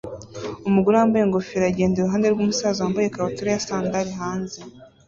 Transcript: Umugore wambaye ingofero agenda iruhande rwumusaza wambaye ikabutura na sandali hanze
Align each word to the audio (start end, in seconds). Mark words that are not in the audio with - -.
Umugore 0.67 0.95
wambaye 0.99 1.23
ingofero 1.23 1.65
agenda 1.67 1.95
iruhande 1.97 2.27
rwumusaza 2.33 2.79
wambaye 2.83 3.05
ikabutura 3.07 3.49
na 3.53 3.61
sandali 3.67 4.11
hanze 4.19 4.59